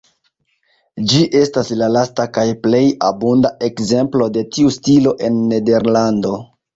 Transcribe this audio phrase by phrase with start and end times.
[1.09, 6.33] Ĝi estas la lasta kaj plej abunda ekzemplo de tiu stilo en Nederlando.